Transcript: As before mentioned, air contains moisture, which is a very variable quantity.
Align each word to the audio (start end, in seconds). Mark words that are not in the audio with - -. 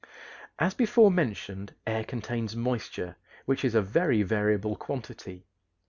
As 0.57 0.73
before 0.73 1.11
mentioned, 1.11 1.75
air 1.85 2.03
contains 2.03 2.55
moisture, 2.55 3.17
which 3.45 3.63
is 3.63 3.75
a 3.75 3.83
very 3.83 4.23
variable 4.23 4.75
quantity. 4.75 5.45